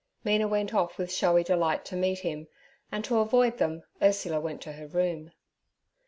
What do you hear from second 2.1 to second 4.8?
him, and to avoid them Ursula went to